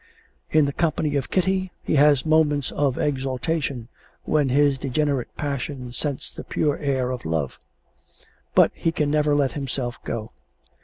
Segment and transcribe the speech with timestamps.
[0.49, 3.87] In the company of Kitty he has moments of exaltation,
[4.23, 7.59] when his degenerate passion scents the pure air of love;
[8.55, 10.31] but he can never let himself go.